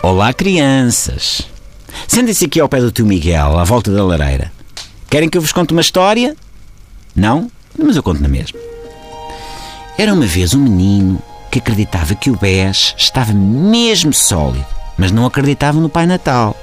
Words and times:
Olá, 0.00 0.32
crianças! 0.32 1.42
Sentem-se 2.06 2.44
aqui 2.44 2.60
ao 2.60 2.68
pé 2.68 2.80
do 2.80 2.92
tio 2.92 3.04
Miguel, 3.04 3.58
à 3.58 3.64
volta 3.64 3.92
da 3.92 4.04
lareira. 4.04 4.52
Querem 5.10 5.28
que 5.28 5.36
eu 5.36 5.42
vos 5.42 5.50
conte 5.50 5.72
uma 5.72 5.80
história? 5.80 6.36
Não? 7.16 7.50
Mas 7.76 7.96
eu 7.96 8.02
conto 8.02 8.22
na 8.22 8.28
mesma. 8.28 8.60
Era 9.98 10.14
uma 10.14 10.24
vez 10.24 10.54
um 10.54 10.60
menino 10.60 11.20
que 11.50 11.58
acreditava 11.58 12.14
que 12.14 12.30
o 12.30 12.36
BES 12.36 12.94
estava 12.96 13.32
mesmo 13.32 14.12
sólido, 14.12 14.64
mas 14.96 15.10
não 15.10 15.26
acreditava 15.26 15.80
no 15.80 15.88
Pai 15.88 16.06
Natal. 16.06 16.56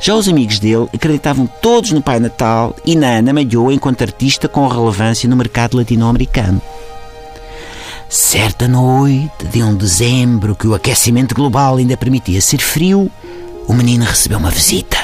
Já 0.00 0.14
os 0.14 0.26
amigos 0.26 0.58
dele 0.58 0.88
acreditavam 0.94 1.46
todos 1.46 1.92
no 1.92 2.00
Pai 2.00 2.18
Natal 2.18 2.74
e 2.86 2.96
na 2.96 3.08
Ana 3.18 3.34
Malhou 3.34 3.70
enquanto 3.70 4.02
artista 4.02 4.48
com 4.48 4.66
relevância 4.66 5.28
no 5.28 5.36
mercado 5.36 5.76
latino-americano. 5.76 6.62
Certa 8.14 8.68
noite 8.68 9.44
de 9.50 9.60
um 9.60 9.74
dezembro 9.74 10.54
que 10.54 10.68
o 10.68 10.74
aquecimento 10.74 11.34
global 11.34 11.78
ainda 11.78 11.96
permitia 11.96 12.40
ser 12.40 12.60
frio, 12.60 13.10
o 13.66 13.72
menino 13.74 14.04
recebeu 14.04 14.38
uma 14.38 14.52
visita. 14.52 14.96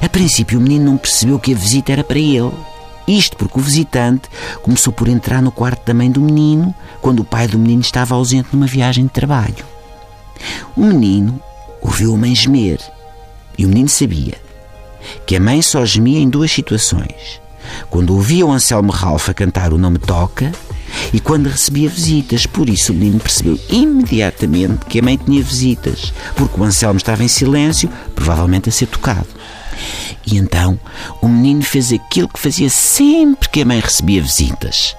A 0.00 0.08
princípio, 0.08 0.60
o 0.60 0.62
menino 0.62 0.84
não 0.84 0.96
percebeu 0.96 1.40
que 1.40 1.52
a 1.52 1.56
visita 1.56 1.90
era 1.90 2.04
para 2.04 2.16
ele. 2.16 2.52
Isto 3.08 3.36
porque 3.36 3.58
o 3.58 3.60
visitante 3.62 4.28
começou 4.62 4.92
por 4.92 5.08
entrar 5.08 5.42
no 5.42 5.50
quarto 5.50 5.84
da 5.84 5.92
mãe 5.92 6.08
do 6.08 6.20
menino 6.20 6.72
quando 7.00 7.20
o 7.20 7.24
pai 7.24 7.48
do 7.48 7.58
menino 7.58 7.80
estava 7.82 8.14
ausente 8.14 8.50
numa 8.52 8.68
viagem 8.68 9.06
de 9.06 9.10
trabalho. 9.10 9.64
O 10.76 10.84
menino 10.84 11.42
ouviu 11.82 12.14
a 12.14 12.16
mãe 12.16 12.36
gemer 12.36 12.78
e 13.58 13.66
o 13.66 13.68
menino 13.68 13.88
sabia 13.88 14.34
que 15.26 15.34
a 15.34 15.40
mãe 15.40 15.60
só 15.60 15.84
gemia 15.84 16.20
em 16.20 16.30
duas 16.30 16.52
situações: 16.52 17.40
quando 17.90 18.14
ouvia 18.14 18.46
o 18.46 18.52
Anselmo 18.52 18.92
Ralph 18.92 19.28
a 19.28 19.34
cantar 19.34 19.72
O 19.72 19.78
Nome 19.78 19.98
Toca 19.98 20.52
e 21.12 21.20
quando 21.20 21.48
recebia 21.48 21.88
visitas. 21.88 22.46
Por 22.46 22.68
isso 22.68 22.92
o 22.92 22.94
menino 22.94 23.20
percebeu 23.20 23.58
imediatamente 23.68 24.86
que 24.86 24.98
a 24.98 25.02
mãe 25.02 25.16
tinha 25.16 25.42
visitas, 25.42 26.12
porque 26.36 26.60
o 26.60 26.64
Anselmo 26.64 26.98
estava 26.98 27.24
em 27.24 27.28
silêncio, 27.28 27.90
provavelmente 28.14 28.68
a 28.68 28.72
ser 28.72 28.86
tocado. 28.86 29.26
E 30.26 30.36
então 30.36 30.78
o 31.20 31.28
menino 31.28 31.62
fez 31.62 31.92
aquilo 31.92 32.28
que 32.28 32.40
fazia 32.40 32.68
sempre 32.68 33.48
que 33.48 33.62
a 33.62 33.64
mãe 33.64 33.80
recebia 33.80 34.22
visitas. 34.22 34.96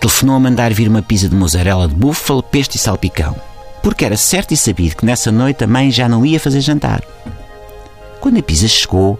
Telefonou 0.00 0.36
a 0.36 0.40
mandar 0.40 0.72
vir 0.72 0.88
uma 0.88 1.02
pizza 1.02 1.28
de 1.28 1.34
mozzarella 1.34 1.88
de 1.88 1.94
búfalo, 1.94 2.42
peste 2.42 2.76
e 2.76 2.78
salpicão, 2.78 3.34
porque 3.82 4.04
era 4.04 4.16
certo 4.16 4.52
e 4.52 4.56
sabido 4.56 4.96
que 4.96 5.06
nessa 5.06 5.32
noite 5.32 5.64
a 5.64 5.66
mãe 5.66 5.90
já 5.90 6.08
não 6.08 6.26
ia 6.26 6.40
fazer 6.40 6.60
jantar. 6.60 7.02
Quando 8.20 8.38
a 8.38 8.42
pizza 8.42 8.66
chegou, 8.66 9.18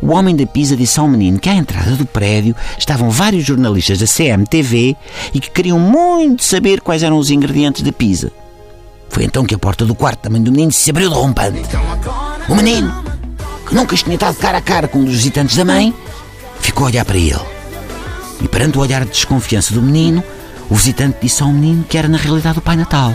o 0.00 0.12
homem 0.12 0.36
da 0.36 0.46
pizza 0.46 0.76
disse 0.76 0.98
ao 1.00 1.08
menino 1.08 1.38
que 1.38 1.48
à 1.48 1.54
entrada 1.54 1.92
do 1.92 2.06
prédio 2.06 2.54
estavam 2.78 3.10
vários 3.10 3.44
jornalistas 3.44 3.98
da 3.98 4.06
CMTV 4.06 4.96
e 5.34 5.40
que 5.40 5.50
queriam 5.50 5.78
muito 5.78 6.44
saber 6.44 6.80
quais 6.80 7.02
eram 7.02 7.18
os 7.18 7.30
ingredientes 7.30 7.82
da 7.82 7.92
pizza. 7.92 8.30
Foi 9.08 9.24
então 9.24 9.44
que 9.44 9.54
a 9.54 9.58
porta 9.58 9.84
do 9.84 9.94
quarto 9.94 10.22
da 10.22 10.30
mãe 10.30 10.42
do 10.42 10.52
menino 10.52 10.70
se 10.70 10.90
abriu 10.90 11.08
de 11.08 11.14
rompante. 11.14 11.62
O 12.48 12.54
menino, 12.54 12.92
que 13.66 13.74
nunca 13.74 13.96
tinha 13.96 14.14
estado 14.14 14.36
cara 14.36 14.58
a 14.58 14.62
cara 14.62 14.86
com 14.86 14.98
um 15.00 15.04
dos 15.04 15.14
visitantes 15.14 15.56
da 15.56 15.64
mãe, 15.64 15.92
ficou 16.60 16.84
a 16.84 16.90
olhar 16.90 17.04
para 17.04 17.16
ele. 17.16 17.40
E 18.40 18.46
perante 18.46 18.78
o 18.78 18.80
olhar 18.80 19.04
de 19.04 19.10
desconfiança 19.10 19.74
do 19.74 19.82
menino, 19.82 20.22
o 20.70 20.74
visitante 20.74 21.18
disse 21.20 21.42
ao 21.42 21.48
menino 21.48 21.84
que 21.84 21.98
era 21.98 22.08
na 22.08 22.18
realidade 22.18 22.58
o 22.58 22.62
Pai 22.62 22.76
Natal. 22.76 23.12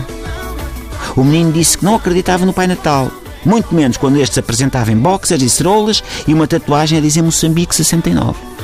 O 1.16 1.24
menino 1.24 1.52
disse 1.52 1.78
que 1.78 1.84
não 1.84 1.94
acreditava 1.94 2.44
no 2.44 2.52
Pai 2.52 2.66
Natal 2.66 3.10
muito 3.44 3.74
menos 3.74 3.96
quando 3.96 4.18
este 4.18 4.34
se 4.34 4.40
apresentava 4.40 4.92
em 4.92 4.96
boxers 4.96 5.42
e 5.42 5.50
cerolas 5.50 6.02
e 6.26 6.34
uma 6.34 6.46
tatuagem 6.46 6.98
a 6.98 7.00
dizer 7.00 7.22
Moçambique 7.22 7.74
69. 7.74 8.54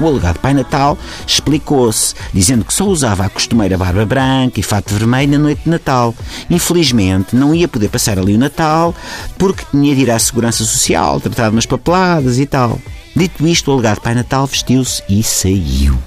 O 0.00 0.06
alegado 0.06 0.38
Pai 0.38 0.54
Natal 0.54 0.96
explicou-se, 1.26 2.14
dizendo 2.32 2.64
que 2.64 2.72
só 2.72 2.84
usava 2.84 3.24
a 3.24 3.28
costumeira 3.28 3.76
barba 3.76 4.06
branca 4.06 4.60
e 4.60 4.62
fato 4.62 4.94
vermelho 4.94 5.32
na 5.32 5.38
noite 5.38 5.62
de 5.64 5.70
Natal. 5.70 6.14
Infelizmente, 6.48 7.34
não 7.34 7.52
ia 7.52 7.66
poder 7.66 7.88
passar 7.88 8.18
ali 8.18 8.34
o 8.34 8.38
Natal 8.38 8.94
porque 9.36 9.64
tinha 9.70 9.94
de 9.94 10.02
ir 10.02 10.10
à 10.10 10.18
Segurança 10.18 10.64
Social, 10.64 11.20
tratar 11.20 11.50
umas 11.50 11.66
papeladas 11.66 12.38
e 12.38 12.46
tal. 12.46 12.78
Dito 13.16 13.46
isto, 13.46 13.70
o 13.70 13.74
alegado 13.74 14.00
Pai 14.00 14.14
Natal 14.14 14.46
vestiu-se 14.46 15.02
e 15.08 15.22
saiu. 15.24 15.98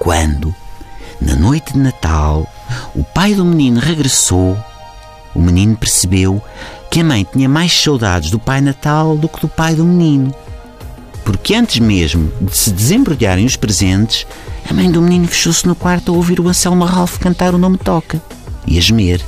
Quando, 0.00 0.52
na 1.20 1.36
noite 1.36 1.74
de 1.74 1.78
Natal, 1.78 2.50
o 2.94 3.04
pai 3.04 3.34
do 3.34 3.44
menino 3.44 3.78
regressou, 3.78 4.56
o 5.34 5.40
menino 5.40 5.76
percebeu 5.76 6.42
que 6.90 7.00
a 7.00 7.04
mãe 7.04 7.26
tinha 7.30 7.48
mais 7.48 7.72
saudades 7.72 8.30
do 8.30 8.38
Pai 8.38 8.60
Natal 8.60 9.16
do 9.16 9.28
que 9.28 9.40
do 9.40 9.48
pai 9.48 9.74
do 9.74 9.84
menino. 9.84 10.34
Porque 11.24 11.54
antes 11.54 11.78
mesmo 11.78 12.32
de 12.40 12.56
se 12.56 12.70
desembrulharem 12.72 13.46
os 13.46 13.56
presentes, 13.56 14.26
a 14.68 14.74
mãe 14.74 14.90
do 14.90 15.00
menino 15.00 15.28
fechou-se 15.28 15.66
no 15.66 15.74
quarto 15.74 16.12
a 16.12 16.16
ouvir 16.16 16.40
o 16.40 16.48
Anselmo 16.48 16.84
Ralph 16.84 17.18
cantar 17.18 17.54
o 17.54 17.58
nome 17.58 17.78
Toca 17.78 18.20
e 18.66 18.76
a 18.76 18.80
gemer. 18.80 19.20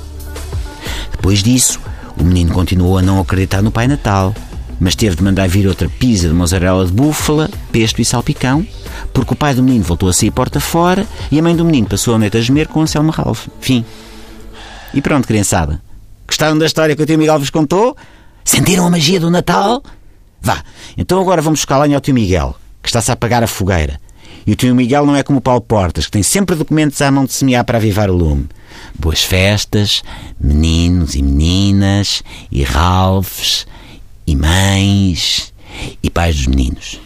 Depois 1.10 1.42
disso, 1.42 1.78
o 2.18 2.24
menino 2.24 2.52
continuou 2.52 2.98
a 2.98 3.02
não 3.02 3.20
acreditar 3.20 3.62
no 3.62 3.70
Pai 3.70 3.86
Natal, 3.86 4.34
mas 4.80 4.96
teve 4.96 5.14
de 5.14 5.22
mandar 5.22 5.48
vir 5.48 5.68
outra 5.68 5.88
pizza 5.88 6.26
de 6.26 6.34
mozzarella 6.34 6.84
de 6.84 6.92
búfala, 6.92 7.48
pesto 7.70 8.02
e 8.02 8.04
salpicão, 8.04 8.66
porque 9.12 9.32
o 9.32 9.36
pai 9.36 9.54
do 9.54 9.62
menino 9.62 9.84
voltou 9.84 10.08
a 10.08 10.12
sair 10.12 10.32
porta 10.32 10.58
fora 10.58 11.06
e 11.30 11.38
a 11.38 11.42
mãe 11.42 11.54
do 11.54 11.64
menino 11.64 11.86
passou 11.86 12.16
a 12.16 12.18
noite 12.18 12.36
a 12.36 12.40
gemer 12.40 12.66
com 12.66 12.80
o 12.80 12.82
Anselmo 12.82 13.12
Ralph. 13.12 13.46
Fim. 13.60 13.84
E 14.92 15.00
pronto, 15.00 15.28
criançada. 15.28 15.80
Gostaram 16.32 16.56
da 16.56 16.64
história 16.64 16.96
que 16.96 17.02
o 17.02 17.04
tio 17.04 17.18
Miguel 17.18 17.38
vos 17.38 17.50
contou? 17.50 17.94
Sentiram 18.42 18.86
a 18.86 18.90
magia 18.90 19.20
do 19.20 19.30
Natal? 19.30 19.82
Vá, 20.40 20.64
então 20.96 21.20
agora 21.20 21.42
vamos 21.42 21.60
buscar 21.60 21.78
lenha 21.82 21.94
ao 21.94 22.00
tio 22.00 22.14
Miguel, 22.14 22.56
que 22.82 22.88
está-se 22.88 23.10
a 23.10 23.14
apagar 23.14 23.42
a 23.42 23.46
fogueira. 23.46 24.00
E 24.46 24.52
o 24.52 24.56
tio 24.56 24.74
Miguel 24.74 25.04
não 25.04 25.14
é 25.14 25.22
como 25.22 25.40
o 25.40 25.42
Paulo 25.42 25.60
Portas, 25.60 26.06
que 26.06 26.10
tem 26.10 26.22
sempre 26.22 26.56
documentos 26.56 27.02
à 27.02 27.10
mão 27.10 27.26
de 27.26 27.34
semear 27.34 27.66
para 27.66 27.76
avivar 27.76 28.08
o 28.08 28.16
lume. 28.16 28.48
Boas 28.98 29.22
festas, 29.22 30.02
meninos 30.40 31.14
e 31.14 31.22
meninas, 31.22 32.22
e 32.50 32.62
Ralphs, 32.62 33.66
e 34.26 34.34
mães, 34.34 35.52
e 36.02 36.08
pais 36.08 36.36
dos 36.36 36.46
meninos. 36.46 36.98